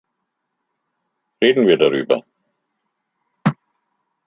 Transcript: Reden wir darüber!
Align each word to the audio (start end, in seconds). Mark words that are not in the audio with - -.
Reden 1.43 1.67
wir 1.67 1.77
darüber! 1.77 2.23